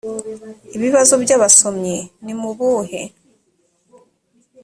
ibibazo 0.75 1.13
by 1.23 1.31
abasomyi 1.37 1.97
ni 2.23 2.33
mu 2.39 2.49
buhe 2.57 3.01